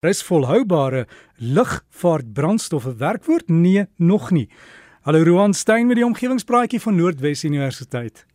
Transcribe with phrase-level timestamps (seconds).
[0.00, 1.06] Is volhoubare
[1.36, 3.48] lugvaart brandstof 'n werkwoord?
[3.48, 4.48] Nee, nog nie.
[5.00, 8.26] Hallo Roan Stein met die omgewingspraatjie van Noordwes Universiteit.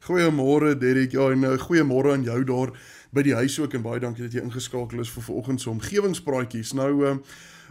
[0.00, 1.10] Goeiemôre Derek.
[1.10, 2.70] Ja, en uh, goeiemôre aan jou daar
[3.10, 6.72] by die huis ook en baie dankie dat jy ingeskakel is vir vanoggend se omgewingspraatjies.
[6.72, 7.16] Nou uh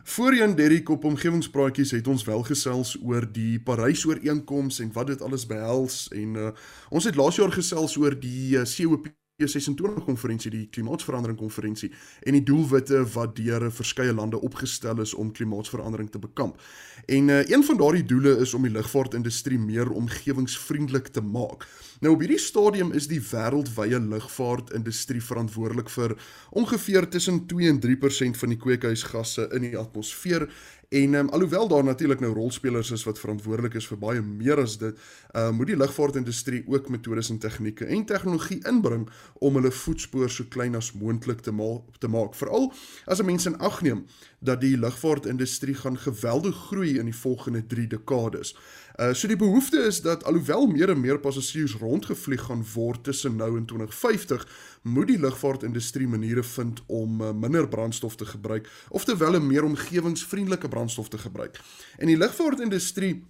[0.03, 5.45] Voorheen Derek op omgewingspraatjies het ons wel gesels oor die Parys-ooreenkoms en wat dit alles
[5.45, 6.49] behels en uh,
[6.89, 9.07] ons het laas jaar gesels oor die uh, COP
[9.37, 11.91] 26 konferensie die klimaatsverandering konferensie
[12.25, 16.57] en die doelwitte wat deur verskeie lande opgestel is om klimaatsverandering te bekamp.
[17.05, 21.67] En uh, een van daardie doele is om die lugvaartindustrie meer omgewingsvriendelik te maak.
[22.01, 26.17] Nou op hierdie stadium is die wêreldwye lugvaartindustrie verantwoordelik vir
[26.57, 30.47] ongeveer tussen 2 en 3% van die kweekhuisgasse in die atmosfeer
[30.89, 34.77] En um, alhoewel daar natuurlik nou rolspelers is wat verantwoordelik is vir baie meer as
[34.79, 34.95] dit,
[35.35, 39.03] uh, moet die lugvaartindustrie ook metodes en tegnieke en tegnologie inbring
[39.43, 42.39] om hulle voetspoor so klein as moontlik te, ma te maak.
[42.39, 42.71] Veral
[43.05, 44.05] as 'n mens in ag neem
[44.39, 48.55] dat die lugvaartindustrie gaan geweldig groei in die volgende 3 dekades.
[48.97, 53.35] Uh so die behoefte is dat alhoewel meer en meer passasiers rondgevlieg gaan word tussen
[53.35, 54.47] nou en 2050,
[54.81, 59.63] moet die lugvaartindustrie maniere vind om uh, minder brandstof te gebruik of terwyl 'n meer
[59.63, 61.61] omgewingsvriendelike brandstof te gebruik.
[61.97, 63.23] En die lugvaartindustrie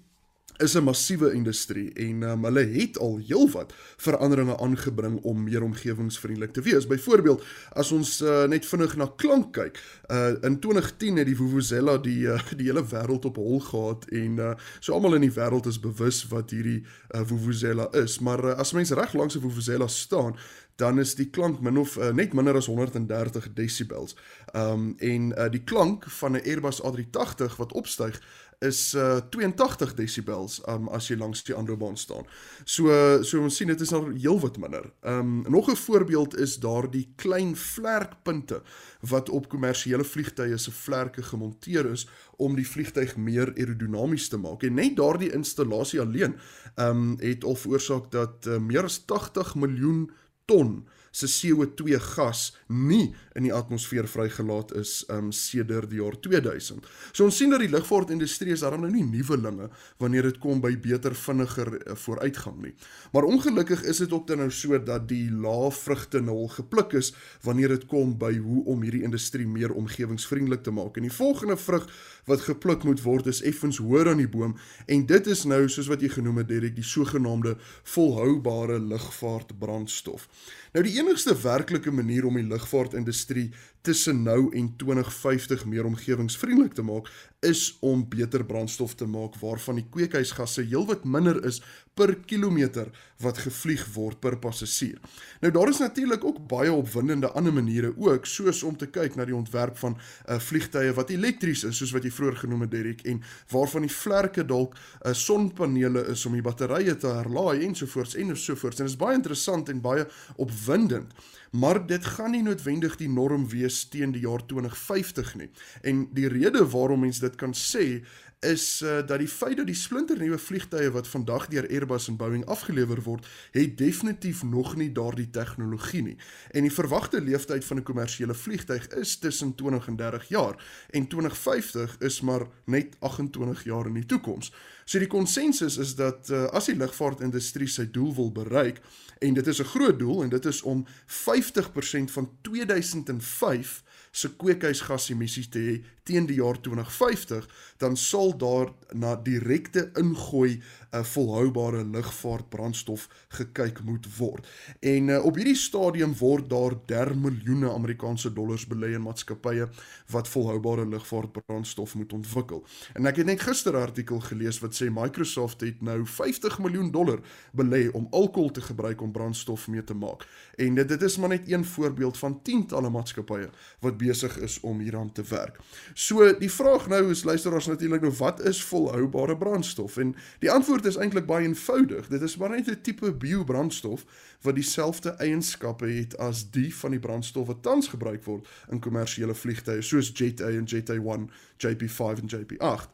[0.57, 6.53] is 'n massiewe industrie en um, hulle het al heelwat veranderinge aangebring om meer omgewingsvriendelik
[6.53, 6.87] te wees.
[6.87, 9.79] Byvoorbeeld, as ons uh, net vinnig na klank kyk,
[10.11, 14.37] uh, in 2010 het die Vuvuzela die uh, die hele wêreld op hol gehad en
[14.37, 16.83] uh, so almal in die wêreld is bewus wat hierdie
[17.15, 18.19] uh, Vuvuzela is.
[18.19, 20.35] Maar uh, as mense reg langs 'n Vuvuzela staan,
[20.77, 24.15] dan is die klank min of uh, net minder as 130 desibels.
[24.53, 28.21] Um en uh, die klank van 'n Airbus A380 wat opstyg
[28.59, 32.25] is uh 82 desibels um as jy langs die aanloopbaan staan.
[32.65, 32.89] So
[33.21, 34.89] so ons sien dit is al heelwat minder.
[35.05, 38.61] Um nog 'n voorbeeld is daardie klein vlerkpunte
[39.01, 44.63] wat op kommersiële vliegtye se vlerke gemonteer is om die vliegtyg meer aerodinamies te maak.
[44.63, 46.35] En net daardie installasie alleen
[46.75, 50.09] um het al veroorsaak dat uh, meer as 80 miljoen
[50.45, 56.85] ton se CO2 gas nie in die atmosfeer vrygelaat is um sedert die jaar 2000.
[57.11, 59.69] So ons sien dat die lugvaartindustrie is daarom nou nie nuwelinge
[60.01, 62.73] wanneer dit kom by beter vinniger uh, vooruitgang nie.
[63.13, 66.97] Maar ongelukkig is dit ook dan nou so dat die lae vrugte nou al gepluk
[66.97, 67.13] is
[67.45, 70.97] wanneer dit kom by hoe om hierdie industrie meer omgewingsvriendelik te maak.
[70.97, 71.85] En die volgende vrug
[72.27, 75.91] wat gepluk moet word is effens hoër aan die boom en dit is nou soos
[75.91, 77.55] wat jy genoem het Derek die sogenaamde
[77.93, 80.27] volhoubare lugvaartbrandstof.
[80.73, 83.51] Nou die enigste werklike manier om die lugvaartindustrie industrie
[83.81, 89.77] tussen nou en 2050 meer omgewingsvriendelik te maak is om beter brandstof te maak waarvan
[89.77, 91.61] die kweekhuisgasse heelwat minder is
[91.97, 92.89] per kilometer
[93.21, 94.97] wat gevlieg word per passasier.
[95.41, 99.25] Nou daar is natuurlik ook baie opwindende ander maniere ook soos om te kyk na
[99.25, 103.05] die ontwerp van uh, vliegtye wat elektries is soos wat jy vroeër genoem het Derek
[103.09, 103.21] en
[103.53, 108.15] waarvan die vlerke dalk 'n uh, eh, sonpanele is om die batterye te herlaai ensovoorts
[108.15, 110.05] en sovoorts en dit is baie interessant en baie
[110.35, 111.13] opwindend
[111.51, 115.49] maar dit gaan nie noodwendig die norm wees teen die jaar 2050 nie.
[115.81, 118.03] En die rede waarom mens dit kan sê
[118.39, 122.45] is uh, dat die feit dat die splinternuwe vliegtye wat vandag deur Airbus en Boeing
[122.45, 126.17] afgelewer word, het definitief nog nie daardie tegnologie nie.
[126.51, 130.55] En die verwagte lewensduur van 'n kommersiële vliegtyg is tussen 20 en 30 jaar
[130.89, 134.53] en 2050 is maar net 28 jaar in die toekoms.
[134.85, 138.81] So die konsensus is dat uh, as die lugvaartindustrie sy doel wil bereik,
[139.19, 143.83] en dit is 'n groot doel en dit is om 50% van 2005
[144.17, 145.75] se kweekhuisgasemissies te hê
[146.07, 147.45] teen die jaar 2050,
[147.81, 150.57] dan sal daar na direkte ingooi
[150.91, 154.47] uh, volhoubare lugvaartbrandstof gekyk moet word.
[154.79, 159.69] En uh, op hierdie stadium word daar der miljoene Amerikaanse dollars belê in maatskappye
[160.11, 162.63] wat volhoubare lugvaartbrandstof moet ontwikkel.
[162.93, 166.91] En ek het net gister 'n artikel gelees wat sê Microsoft het nou 50 miljoen
[166.91, 167.19] dollar
[167.51, 170.27] belê om alkohol te gebruik om brandstof mee te maak.
[170.55, 173.49] En dit dit is maar net een voorbeeld van tientalle maatskappye
[173.79, 175.59] wat besig is om hieraan te werk.
[175.93, 179.97] So die vraag nou is luisteraars natuurlik nou wat is volhoubare brandstof?
[179.97, 182.07] En die antwoord is eintlik baie eenvoudig.
[182.07, 184.05] Dit is maar net 'n tipe biobrandstof
[184.41, 189.35] wat dieselfde eienskappe het as die van die brandstof wat tans gebruik word in kommersiële
[189.35, 192.89] vliegtye soos Jet A en Jet A1, JP5 en JP8.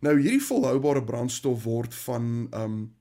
[0.00, 2.94] Nou hierdie volhoubare brandstof word van um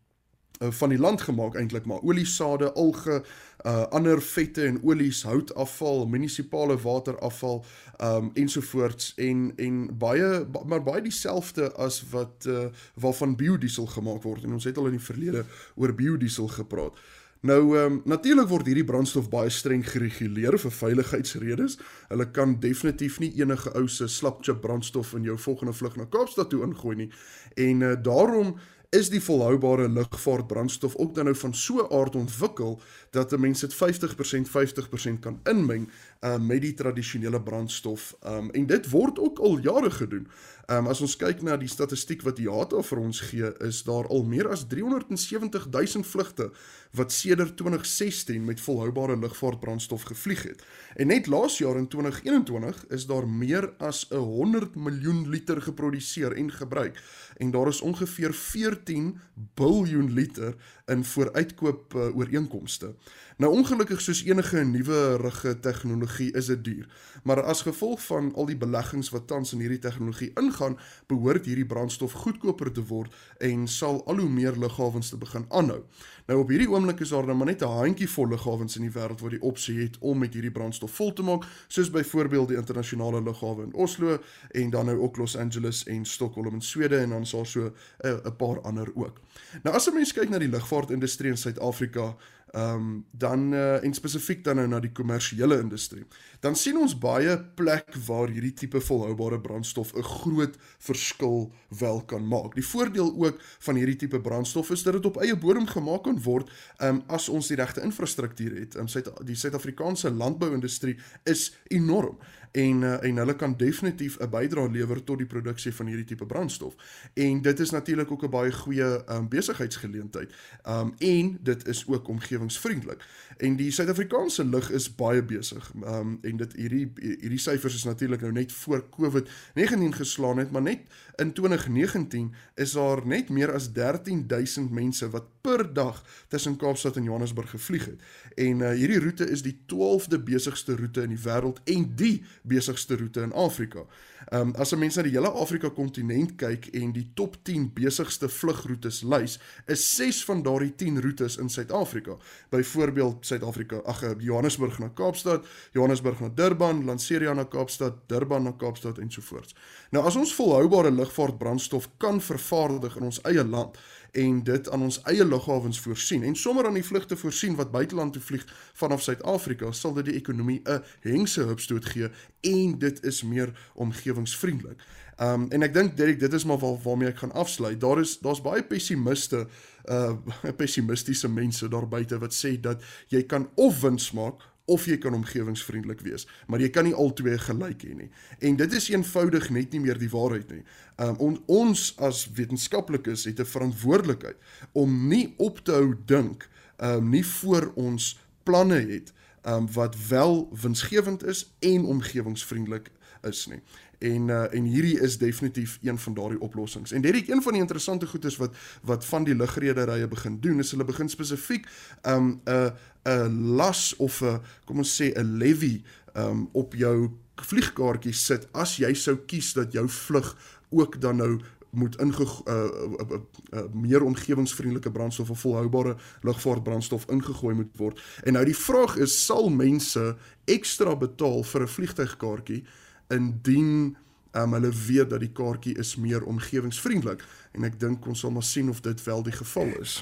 [0.61, 3.23] uh, van die land gemaak eintlik maar oliesade, alge,
[3.65, 7.63] uh ander vette en olies, houtafval, munisipale waterafval
[8.03, 14.43] um ensovoorts en en baie maar baie dieselfde as wat uh waarvan biodiesel gemaak word
[14.43, 15.45] en ons het al in die verlede
[15.75, 16.97] oor biodiesel gepraat.
[17.45, 21.75] Nou ehm um, natuurlik word hierdie brandstof baie streng gereguleer vir veiligheidsredes.
[22.09, 26.49] Hulle kan definitief nie enige ou se slapchip brandstof in jou volgende vlug na Kaapstad
[26.49, 27.09] toe ingooi nie.
[27.53, 28.55] En uh, daarom
[28.89, 32.79] is die volhoubare lugvaart brandstof ook dan nou van so aard ontwikkel
[33.09, 35.89] dat 'n mens dit 50% 50% kan inmeng
[36.21, 38.15] uh, met die tradisionele brandstof.
[38.25, 40.27] Um, en dit word ook al jare gedoen.
[40.71, 44.23] Um, as ons kyk na die statistiek wat IATA vir ons gee, is daar al
[44.25, 46.49] meer as 370 000 vlugte
[46.95, 50.63] wat sedert 2016 met volhoubare lugvaartbrandstof gevlieg het.
[50.95, 56.51] En net laas jaar in 2021 is daar meer as 100 miljoen liter geproduseer en
[56.51, 56.97] gebruik
[57.37, 59.19] en daar is ongeveer 14
[59.53, 62.95] biljoen liter in vooruitkoop uh, ooreenkomste.
[63.37, 66.87] Nou ongelukkig soos enige nuwe rige tegnologie is dit duur.
[67.23, 71.65] Maar as gevolg van al die beleggings wat tans in hierdie tegnologie ingaan, behoort hierdie
[71.65, 75.83] brandstof goedkoper te word en sal al hoe meer lughawens te begin aanhou.
[76.25, 78.91] Nou op hierdie oomblik is daar nou maar net 'n handjie vol lughawens in die
[78.91, 82.57] wêreld wat die opsie het om met hierdie brandstof vol te maak, soos byvoorbeeld die
[82.57, 84.17] internasionale lughawe in Oslo
[84.51, 87.73] en dan nou ook Los Angeles en Stockholm in Swede en dan is daar so
[87.97, 89.21] eh, 'n paar ander ook.
[89.63, 92.15] Nou as 'n mens kyk na die lugvaartindustrie in Suid-Afrika,
[92.55, 96.05] ehm um, dan uh, en spesifiek dan nou na die kommersiële industrie.
[96.39, 102.27] Dan sien ons baie plek waar hierdie tipe volhoubare brandstof 'n groot verskil wel kan
[102.27, 102.55] maak.
[102.55, 106.21] Die voordeel ook van hierdie tipe brandstof is dat dit op eie bodem gemaak kan
[106.23, 108.75] word, ehm um, as ons die regte infrastruktuur het.
[108.75, 112.17] Ehm um, die Suid-Afrikaanse landbouindustrie is enorm
[112.55, 116.25] en uh, en hulle kan definitief 'n bydrae lewer tot die produksie van hierdie tipe
[116.25, 116.75] brandstof.
[117.13, 120.33] En dit is natuurlik ook 'n baie goeie um, besigheidsgeleentheid.
[120.67, 122.09] Um en dit is ook
[122.45, 123.03] omgewingsvriendelik.
[123.37, 125.71] En die Suid-Afrikaanse lug is baie besig.
[125.83, 130.61] Um en dit hierdie hierdie syfers is natuurlik nou net voor COVID-19 geslaan het, maar
[130.61, 130.79] net
[131.15, 137.03] in 2019 is daar net meer as 13000 mense wat per dag tussen Kaapstad en
[137.03, 138.01] Johannesburg gevlieg het.
[138.35, 142.97] En uh, hierdie roete is die 12de besigste roete in die wêreld en die besigste
[142.97, 143.85] roete in Afrika.
[144.25, 147.73] Ehm um, as 'n mens na die hele Afrika kontinent kyk en die top 10
[147.73, 152.17] besigste vlugroetes lys, is 6 van daardie 10 roetes in Suid-Afrika.
[152.49, 158.51] Byvoorbeeld Suid-Afrika, ag eh, Johannesburg na Kaapstad, Johannesburg na Durban, Lanseria na Kaapstad, Durban na
[158.51, 159.55] Kaapstad en so voort.
[159.91, 163.77] Nou as ons volhoubare lugvaartbrandstof kan vervaardig in ons eie land
[164.15, 168.13] en dit aan ons eie lughawens voorsien en sommer aan die vlugte voorsien wat buiteland
[168.13, 172.09] toe vlieg vanaf Suid-Afrika, sal dit die ekonomie 'n hengse hupstoot gee
[172.41, 174.79] en dit is meer omgewingsvriendelik.
[175.21, 177.79] Um en ek dink Derek, dit is maar waar, waarmee ek gaan afsluit.
[177.79, 179.45] Daar is daar's baie pessimiste,
[179.89, 180.15] uh
[180.59, 182.83] pessimistiese mense daar buite wat sê dat
[183.13, 187.37] jy kan of wins maak of jy kan omgewingsvriendelik wees, maar jy kan nie albei
[187.37, 188.09] gelyk hê nie.
[188.41, 190.63] En dit is eenvoudig net nie meer die waarheid nie.
[190.99, 194.37] Um on, ons as wetenskaplikes het 'n verantwoordelikheid
[194.73, 196.49] om nie op te hou dink
[196.81, 199.13] um nie voor ons planne het
[199.45, 202.91] um wat wel winsgewend is en omgewingsvriendelik
[203.25, 203.61] is nie.
[203.99, 206.91] En uh, en hierdie is definitief een van daardie oplossings.
[206.91, 210.59] En dit is een van die interessante goedes wat wat van die lugrederye begin doen,
[210.59, 211.67] is hulle begin spesifiek
[212.03, 212.71] um 'n uh,
[213.03, 215.83] 'n las of 'n kom ons sê 'n levy
[216.13, 220.35] um op jou vliegkaartjie sit as jy sou kies dat jou vlug
[220.69, 221.39] ook dan nou
[221.75, 223.17] moet inge uh, uh, uh,
[223.53, 228.01] uh, meer omgewingsvriendelike brandstof of volhoubare lugvaartbrandstof ingegooi moet word.
[228.23, 232.63] En nou die vraag is sal mense ekstra betaal vir 'n vliegtuigkaartjie
[233.13, 233.95] indien
[234.35, 237.23] um, hulle weet dat die kaartjie is meer omgewingsvriendelik
[237.55, 240.01] en ek dink ons sal maar sien of dit wel die geval is.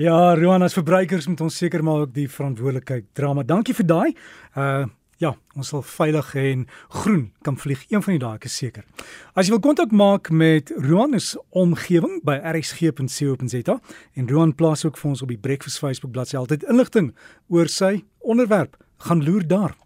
[0.00, 3.34] Ja, Roan as verbruikers moet ons seker maar ook die verantwoordelikheid dra.
[3.36, 4.10] Maar dankie vir daai.
[4.56, 4.84] Uh
[5.22, 6.64] ja, ons sal veilig en
[7.02, 8.82] groen kan vlieg een van die dae, ek is seker.
[9.38, 13.76] As jy wil kontak maak met Roan is omgewing by rsg.co.za
[14.18, 17.12] en Roan plaas ook vir ons op die Breakfast Facebook bladsy altyd inligting
[17.46, 18.74] oor sy onderwerp.
[19.06, 19.78] Gaan loer daar.